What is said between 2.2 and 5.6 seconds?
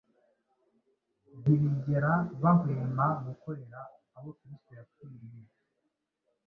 bahwema gukorera abo Kristo yapfiriye.